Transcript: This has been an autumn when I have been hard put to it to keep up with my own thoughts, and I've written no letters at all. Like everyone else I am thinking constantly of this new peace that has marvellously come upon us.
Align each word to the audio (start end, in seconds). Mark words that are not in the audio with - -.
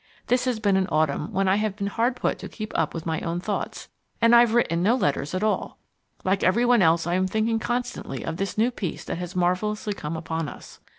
This 0.25 0.45
has 0.45 0.59
been 0.59 0.77
an 0.77 0.87
autumn 0.91 1.31
when 1.31 1.47
I 1.47 1.57
have 1.57 1.75
been 1.75 1.85
hard 1.85 2.15
put 2.15 2.39
to 2.39 2.47
it 2.47 2.49
to 2.49 2.57
keep 2.57 2.71
up 2.75 2.91
with 2.91 3.05
my 3.05 3.21
own 3.21 3.39
thoughts, 3.39 3.87
and 4.19 4.35
I've 4.35 4.55
written 4.55 4.81
no 4.81 4.95
letters 4.95 5.35
at 5.35 5.43
all. 5.43 5.77
Like 6.23 6.43
everyone 6.43 6.81
else 6.81 7.05
I 7.05 7.13
am 7.13 7.27
thinking 7.27 7.59
constantly 7.59 8.25
of 8.25 8.37
this 8.37 8.57
new 8.57 8.71
peace 8.71 9.03
that 9.03 9.19
has 9.19 9.35
marvellously 9.35 9.93
come 9.93 10.17
upon 10.17 10.49
us. 10.49 10.79